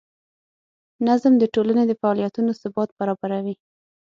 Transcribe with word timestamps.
نظم 1.07 1.33
د 1.39 1.43
ټولنې 1.53 1.83
د 1.87 1.91
فعالیتونو 2.01 2.51
ثبات 2.61 2.89
برابروي. 2.99 3.55